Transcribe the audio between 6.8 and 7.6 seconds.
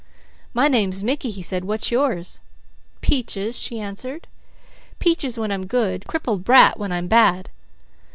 I'm bad."